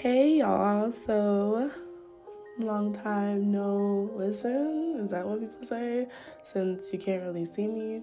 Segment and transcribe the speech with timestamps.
[0.00, 1.70] Hey y'all, so
[2.58, 4.96] long time no listen.
[4.98, 6.08] Is that what people say?
[6.42, 8.02] Since you can't really see me.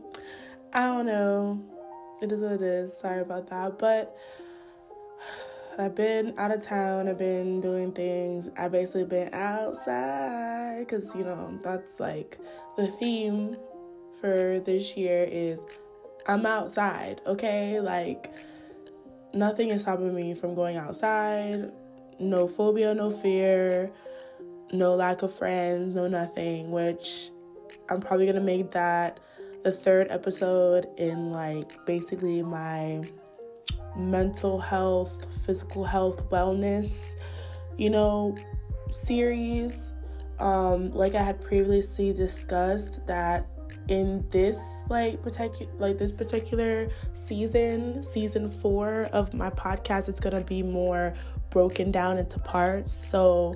[0.74, 1.62] I don't know.
[2.22, 2.98] It is what it is.
[2.98, 3.78] Sorry about that.
[3.78, 4.18] But
[5.78, 7.08] I've been out of town.
[7.08, 8.50] I've been doing things.
[8.58, 12.40] I've basically been outside because, you know, that's like
[12.78, 13.58] the theme
[14.20, 15.60] for this year is
[16.26, 17.80] I'm outside, okay?
[17.80, 18.34] Like,
[19.34, 21.72] nothing is stopping me from going outside.
[22.22, 23.92] No phobia, no fear,
[24.72, 27.32] no lack of friends, no nothing, which
[27.90, 29.20] I'm probably gonna make that
[29.64, 33.04] the third episode in like basically my
[33.96, 37.16] mental health, physical health, wellness,
[37.78, 38.38] you know,
[38.92, 39.94] series.
[40.40, 43.48] Um, like I had previously discussed that
[43.88, 50.44] in this like particular like this particular season season four of my podcast it's gonna
[50.44, 51.14] be more
[51.52, 52.92] broken down into parts.
[53.10, 53.56] So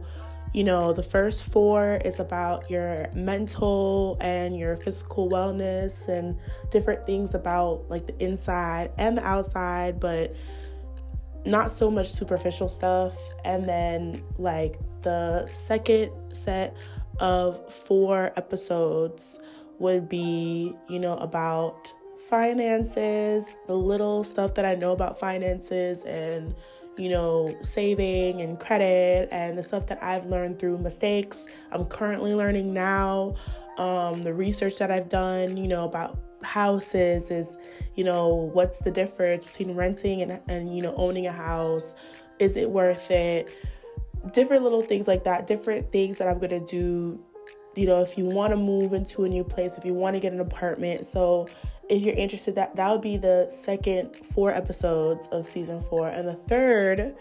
[0.53, 6.37] you know the first four is about your mental and your physical wellness and
[6.71, 10.33] different things about like the inside and the outside but
[11.45, 13.15] not so much superficial stuff.
[13.43, 16.75] And then like the second set
[17.19, 19.39] of four episodes
[19.79, 21.93] would be, you know, about
[22.29, 26.55] finances, the little stuff that I know about finances and,
[26.97, 32.33] you know, saving and credit and the stuff that I've learned through mistakes I'm currently
[32.35, 33.35] learning now,
[33.77, 37.47] um, the research that I've done, you know, about houses is,
[37.95, 41.95] you know, what's the difference between renting and, and you know, owning a house?
[42.39, 43.55] Is it worth it?
[44.31, 47.23] Different little things like that, different things that I'm gonna do
[47.75, 50.19] you know, if you want to move into a new place, if you want to
[50.21, 51.05] get an apartment.
[51.05, 51.47] So,
[51.89, 56.27] if you're interested, that that would be the second four episodes of season four, and
[56.27, 57.15] the third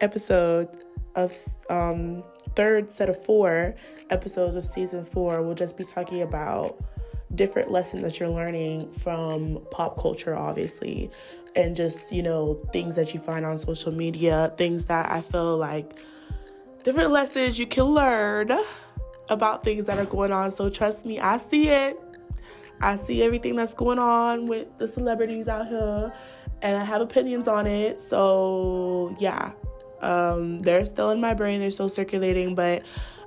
[0.00, 0.68] episode
[1.14, 1.36] of
[1.70, 2.22] um
[2.54, 3.74] third set of four
[4.10, 6.78] episodes of season four will just be talking about
[7.34, 11.10] different lessons that you're learning from pop culture, obviously,
[11.56, 15.56] and just you know things that you find on social media, things that I feel
[15.56, 15.98] like
[16.84, 18.50] different lessons you can learn
[19.28, 20.50] about things that are going on.
[20.50, 21.98] So trust me, I see it.
[22.80, 26.12] I see everything that's going on with the celebrities out here
[26.62, 28.00] and I have opinions on it.
[28.00, 29.52] So, yeah.
[30.00, 32.82] Um, they're still in my brain, they're still circulating, but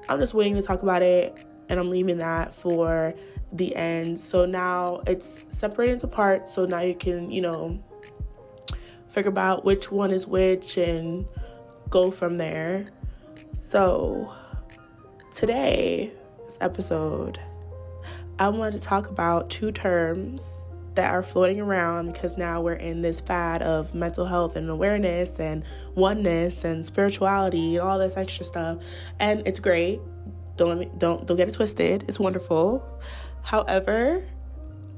[0.07, 3.13] I'm just waiting to talk about it and I'm leaving that for
[3.51, 4.19] the end.
[4.19, 6.53] So now it's separated into parts.
[6.53, 7.83] So now you can, you know,
[9.09, 11.25] figure out which one is which and
[11.89, 12.85] go from there.
[13.53, 14.31] So,
[15.31, 16.12] Today,
[16.45, 17.39] this episode,
[18.41, 20.66] I wanted to talk about two terms
[20.96, 25.40] that are floating around because now we're in this fad of mental health and awareness
[25.40, 25.63] and
[25.94, 28.80] oneness and spirituality and all this extra stuff.
[29.19, 30.00] And it's great.
[30.56, 32.06] Don't me don't don't get it twisted.
[32.07, 32.84] It's wonderful.
[33.44, 34.28] However,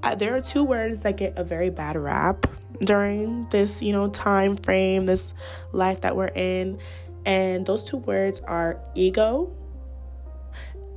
[0.01, 2.45] I, there are two words that get a very bad rap
[2.79, 5.33] during this, you know, time frame, this
[5.73, 6.79] life that we're in.
[7.25, 9.53] And those two words are ego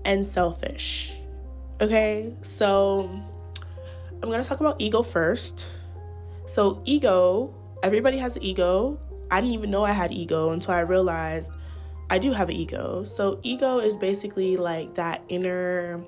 [0.05, 1.13] and selfish.
[1.79, 3.11] Okay, so
[4.23, 5.69] I'm gonna talk about ego first.
[6.47, 8.99] So, ego, everybody has an ego.
[9.31, 11.51] I didn't even know I had ego until I realized
[12.09, 13.05] I do have an ego.
[13.05, 16.03] So, ego is basically like that inner,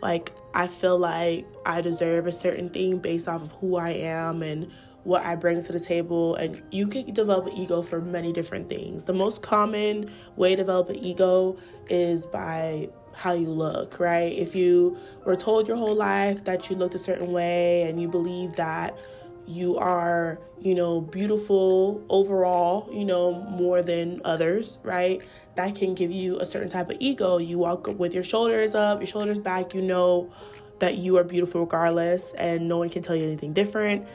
[0.00, 4.42] like, I feel like I deserve a certain thing based off of who I am
[4.42, 4.70] and
[5.04, 6.34] what I bring to the table.
[6.36, 9.04] And you can develop an ego for many different things.
[9.04, 11.58] The most common way to develop an ego
[11.90, 12.88] is by
[13.18, 14.32] how you look, right?
[14.32, 18.06] If you were told your whole life that you looked a certain way and you
[18.08, 18.96] believe that
[19.44, 25.26] you are, you know, beautiful overall, you know, more than others, right?
[25.56, 27.38] That can give you a certain type of ego.
[27.38, 30.30] You walk with your shoulders up, your shoulders back, you know
[30.78, 34.06] that you are beautiful regardless and no one can tell you anything different.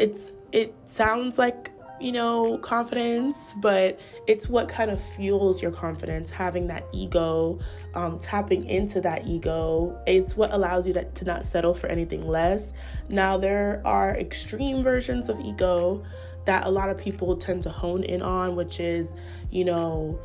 [0.00, 1.70] It's it sounds like
[2.02, 7.60] you know, confidence, but it's what kind of fuels your confidence, having that ego,
[7.94, 9.96] um, tapping into that ego.
[10.06, 12.72] It's what allows you to, to not settle for anything less.
[13.08, 16.02] Now, there are extreme versions of ego
[16.44, 19.14] that a lot of people tend to hone in on, which is,
[19.52, 20.18] you know,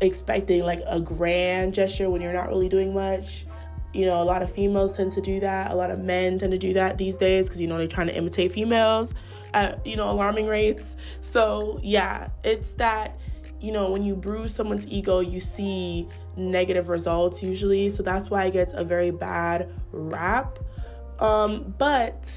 [0.00, 3.46] expecting like a grand gesture when you're not really doing much
[3.94, 5.70] you know, a lot of females tend to do that.
[5.70, 8.06] A lot of men tend to do that these days because, you know, they're trying
[8.06, 9.12] to imitate females
[9.54, 10.96] at, you know, alarming rates.
[11.20, 13.18] So, yeah, it's that,
[13.60, 17.90] you know, when you bruise someone's ego, you see negative results usually.
[17.90, 20.58] So that's why it gets a very bad rap.
[21.20, 22.28] Um, but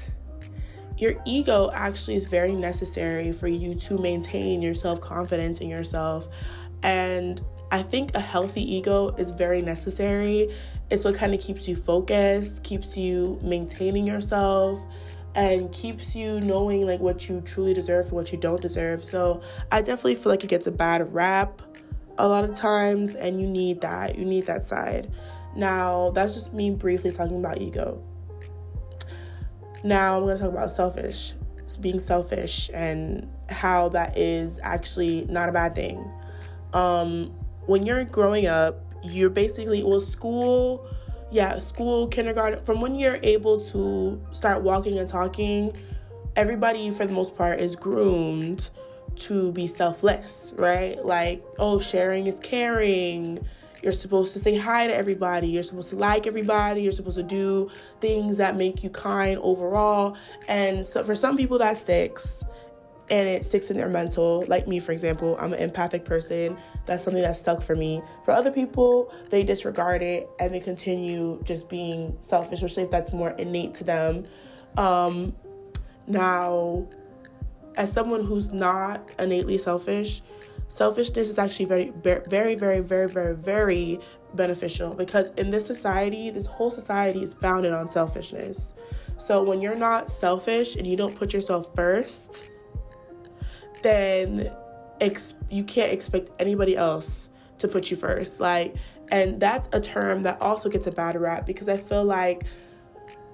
[0.98, 6.28] your ego actually is very necessary for you to maintain your self confidence in yourself.
[6.82, 7.40] And
[7.70, 10.54] I think a healthy ego is very necessary.
[10.90, 14.80] It's what kind of keeps you focused, keeps you maintaining yourself,
[15.36, 19.04] and keeps you knowing like what you truly deserve and what you don't deserve.
[19.04, 21.60] So I definitely feel like it gets a bad rap
[22.18, 24.16] a lot of times, and you need that.
[24.16, 25.12] You need that side.
[25.54, 28.02] Now, that's just me briefly talking about ego.
[29.84, 31.34] Now, I'm going to talk about selfish,
[31.80, 36.10] being selfish, and how that is actually not a bad thing.
[36.72, 37.34] Um,
[37.66, 40.88] when you're growing up, you're basically, well, school,
[41.30, 45.74] yeah, school, kindergarten, from when you're able to start walking and talking,
[46.36, 48.70] everybody, for the most part, is groomed
[49.16, 51.02] to be selfless, right?
[51.04, 53.46] Like, oh, sharing is caring
[53.82, 55.48] you're supposed to say hi to everybody.
[55.48, 56.82] You're supposed to like everybody.
[56.82, 57.70] You're supposed to do
[58.00, 60.16] things that make you kind overall.
[60.48, 62.42] And so for some people, that sticks
[63.10, 64.44] and it sticks in their mental.
[64.48, 66.56] Like me, for example, I'm an empathic person.
[66.86, 68.00] That's something that stuck for me.
[68.24, 73.12] For other people, they disregard it and they continue just being selfish, especially if that's
[73.12, 74.24] more innate to them.
[74.76, 75.34] Um,
[76.06, 76.86] now,
[77.76, 80.22] as someone who's not innately selfish,
[80.68, 81.92] selfishness is actually very,
[82.28, 84.00] very, very, very, very, very
[84.34, 88.74] beneficial because in this society, this whole society is founded on selfishness.
[89.18, 92.50] So when you're not selfish and you don't put yourself first,
[93.82, 94.50] then
[95.00, 98.40] ex- you can't expect anybody else to put you first.
[98.40, 98.74] Like,
[99.10, 102.44] and that's a term that also gets a bad rap because I feel like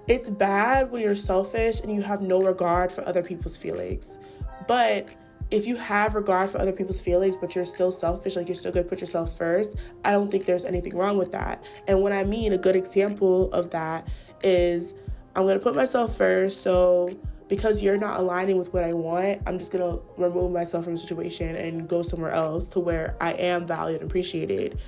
[0.09, 4.19] it's bad when you're selfish and you have no regard for other people's feelings.
[4.67, 5.15] But
[5.51, 8.73] if you have regard for other people's feelings, but you're still selfish, like you're still
[8.73, 9.73] gonna put yourself first,
[10.05, 11.63] I don't think there's anything wrong with that.
[11.87, 14.09] And what I mean, a good example of that
[14.43, 14.95] is
[15.37, 16.63] I'm gonna put myself first.
[16.63, 17.11] So
[17.49, 21.01] because you're not aligning with what I want, I'm just gonna remove myself from the
[21.01, 24.79] situation and go somewhere else to where I am valued and appreciated.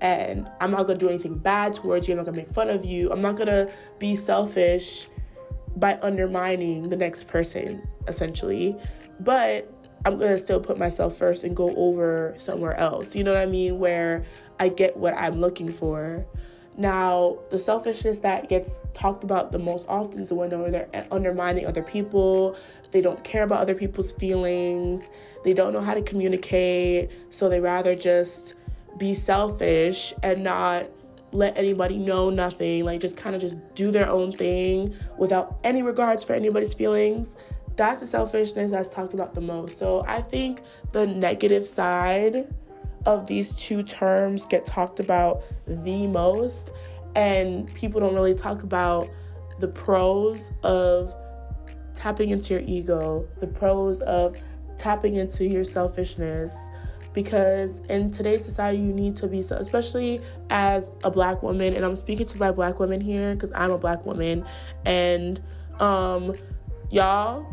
[0.00, 2.12] And I'm not gonna do anything bad towards you.
[2.12, 3.10] I'm not gonna make fun of you.
[3.10, 5.08] I'm not gonna be selfish
[5.76, 8.76] by undermining the next person, essentially.
[9.20, 9.72] But
[10.04, 13.14] I'm gonna still put myself first and go over somewhere else.
[13.14, 13.78] You know what I mean?
[13.78, 14.24] Where
[14.58, 16.26] I get what I'm looking for.
[16.76, 21.82] Now, the selfishness that gets talked about the most often is when they're undermining other
[21.82, 22.56] people,
[22.92, 25.10] they don't care about other people's feelings,
[25.44, 28.54] they don't know how to communicate, so they rather just
[28.96, 30.88] be selfish and not
[31.32, 35.82] let anybody know nothing, like just kind of just do their own thing without any
[35.82, 37.34] regards for anybody's feelings.
[37.76, 39.78] That's the selfishness that's talked about the most.
[39.78, 40.60] So I think
[40.92, 42.54] the negative side
[43.06, 46.70] of these two terms get talked about the most,
[47.14, 49.08] and people don't really talk about
[49.58, 51.14] the pros of
[51.94, 54.36] tapping into your ego, the pros of
[54.76, 56.54] tapping into your selfishness.
[57.12, 61.84] Because in today's society, you need to be, so, especially as a black woman, and
[61.84, 64.46] I'm speaking to my black women here because I'm a black woman,
[64.86, 65.38] and
[65.78, 66.34] um,
[66.90, 67.46] y'all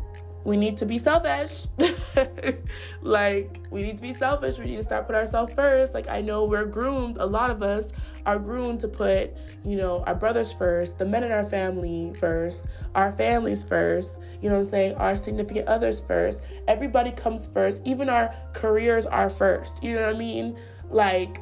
[0.46, 1.66] we need to be selfish.
[3.02, 4.58] like, we need to be selfish.
[4.58, 5.94] We need to start putting ourselves first.
[5.94, 7.92] Like, I know we're groomed, a lot of us
[8.26, 9.34] are groomed to put,
[9.66, 12.64] you know, our brothers first, the men in our family first,
[12.96, 16.42] our families first, you know what I'm saying, our significant others first.
[16.68, 17.82] Everybody comes first.
[17.86, 19.84] Even our careers are first.
[19.84, 20.58] You know what I mean?
[20.90, 21.42] Like,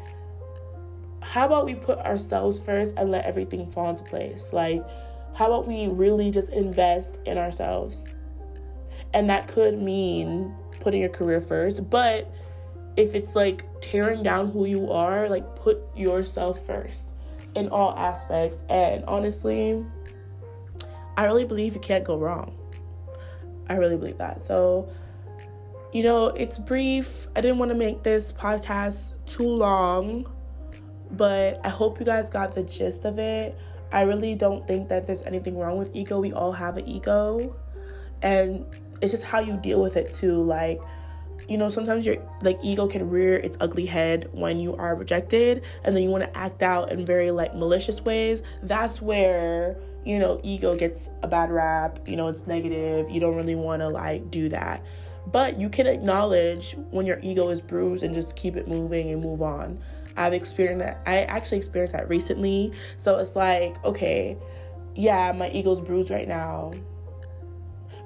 [1.22, 4.52] how about we put ourselves first and let everything fall into place?
[4.52, 4.84] Like,
[5.36, 8.16] how about we really just invest in ourselves?
[9.14, 11.90] And that could mean putting your career first.
[11.90, 12.32] But
[12.98, 17.14] if it's like tearing down who you are, like put yourself first
[17.56, 18.64] in all aspects.
[18.70, 19.84] And honestly,
[21.16, 22.56] I really believe you can't go wrong.
[23.70, 24.46] I really believe that.
[24.46, 24.90] So,
[25.92, 27.28] you know, it's brief.
[27.36, 30.28] I didn't want to make this podcast too long,
[31.12, 33.58] but I hope you guys got the gist of it.
[33.92, 36.20] I really don't think that there's anything wrong with ego.
[36.20, 37.56] We all have an ego.
[38.22, 38.66] And
[39.02, 40.44] it's just how you deal with it too.
[40.44, 40.82] Like,
[41.48, 45.64] you know, sometimes your like ego can rear its ugly head when you are rejected
[45.84, 48.42] and then you want to act out in very like malicious ways.
[48.64, 53.10] That's where, you know, ego gets a bad rap, you know, it's negative.
[53.10, 54.84] You don't really want to like do that.
[55.28, 59.22] But you can acknowledge when your ego is bruised and just keep it moving and
[59.22, 59.80] move on.
[60.16, 61.04] I've experienced that.
[61.06, 62.72] I actually experienced that recently.
[62.96, 64.38] So it's like, okay,
[64.96, 66.74] yeah, my ego's bruised right now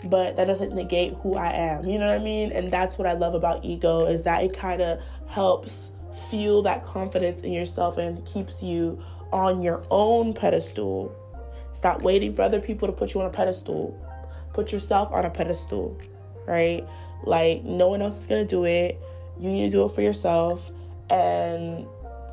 [0.05, 1.85] but that doesn't negate who I am.
[1.85, 2.51] You know what I mean?
[2.51, 5.91] And that's what I love about ego is that it kind of helps
[6.29, 11.15] fuel that confidence in yourself and keeps you on your own pedestal.
[11.73, 13.97] Stop waiting for other people to put you on a pedestal.
[14.53, 15.97] put yourself on a pedestal,
[16.45, 16.85] right?
[17.23, 18.99] Like no one else is gonna do it.
[19.39, 20.71] You need to do it for yourself,
[21.09, 21.85] and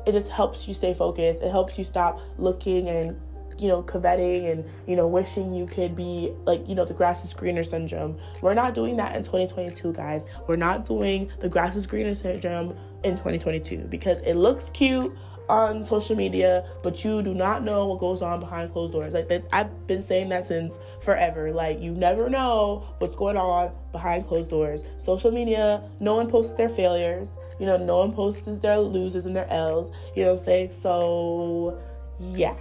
[0.05, 1.41] it just helps you stay focused.
[1.41, 3.19] It helps you stop looking and
[3.59, 7.23] you know, coveting and, you know, wishing you could be like, you know, the grass
[7.25, 8.17] is greener syndrome.
[8.41, 10.25] We're not doing that in 2022, guys.
[10.47, 15.15] We're not doing the grass is greener syndrome in 2022 because it looks cute
[15.49, 19.13] on social media, but you do not know what goes on behind closed doors.
[19.13, 21.51] Like that, I've been saying that since forever.
[21.51, 24.83] Like you never know what's going on behind closed doors.
[24.97, 27.35] Social media, no one posts their failures.
[27.59, 29.91] You know, no one posts their loses and their L's.
[30.15, 30.71] You know what I'm saying?
[30.71, 31.77] So,
[32.19, 32.55] yeah.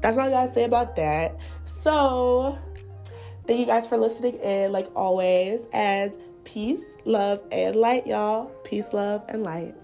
[0.00, 1.36] That's all I gotta say about that.
[1.64, 2.58] So,
[3.46, 8.46] thank you guys for listening in, like always, as peace, love, and light, y'all.
[8.64, 9.74] Peace, love, and light.